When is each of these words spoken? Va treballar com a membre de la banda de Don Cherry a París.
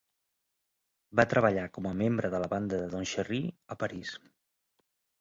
Va 1.21 1.25
treballar 1.33 1.67
com 1.77 1.91
a 1.91 1.93
membre 2.01 2.33
de 2.37 2.41
la 2.47 2.51
banda 2.57 2.83
de 2.83 2.91
Don 2.97 3.09
Cherry 3.15 3.45
a 3.77 3.81
París. 3.87 4.21